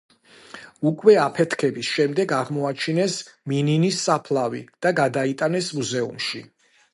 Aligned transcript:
უკვე 0.91 1.13
აფეთქების 1.23 1.91
შემდეგ 1.97 2.33
აღმოაჩინეს 2.37 3.19
მინინის 3.53 4.01
საფლავი 4.07 4.63
და 4.87 4.95
გადაიტანეს 5.03 5.71
მუზეუმში. 5.83 6.43